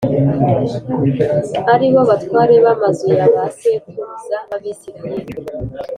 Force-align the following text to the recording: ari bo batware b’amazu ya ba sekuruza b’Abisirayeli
ari 1.73 1.87
bo 1.93 2.01
batware 2.09 2.55
b’amazu 2.65 3.07
ya 3.19 3.27
ba 3.33 3.43
sekuruza 3.57 4.37
b’Abisirayeli 4.49 5.33